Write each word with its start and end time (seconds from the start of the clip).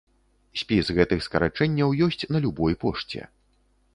Спіс 0.61 0.87
гэтых 0.99 1.19
скарачэнняў 1.25 1.93
ёсць 2.07 2.27
на 2.37 2.43
любой 2.45 2.73
пошце. 2.87 3.21